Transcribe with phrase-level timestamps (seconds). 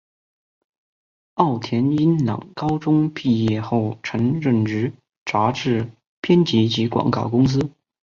[1.35, 4.91] 奥田英朗高中毕业后曾任职
[5.25, 7.69] 杂志编辑及广告公司。